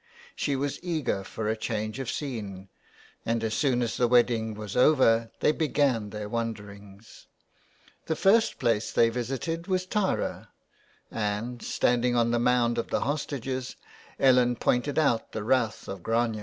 [0.35, 2.69] ''She was eager for a change of scene,
[3.23, 7.27] and as soon as the wedding was over they began their wanderings.
[8.07, 10.49] The first place they visited was Tara,
[11.11, 13.75] and, standing on the Mound of the Hostages,
[14.19, 16.39] Ellen pointed out the Rath of Grania.